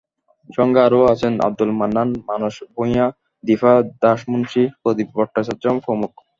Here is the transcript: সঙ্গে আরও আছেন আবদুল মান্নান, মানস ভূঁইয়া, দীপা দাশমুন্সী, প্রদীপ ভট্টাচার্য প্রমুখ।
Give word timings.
সঙ্গে 0.49 0.79
আরও 0.87 0.99
আছেন 1.13 1.33
আবদুল 1.47 1.71
মান্নান, 1.79 2.09
মানস 2.29 2.55
ভূঁইয়া, 2.73 3.05
দীপা 3.43 3.73
দাশমুন্সী, 4.01 4.63
প্রদীপ 4.81 5.07
ভট্টাচার্য 5.15 5.65
প্রমুখ। 5.85 6.11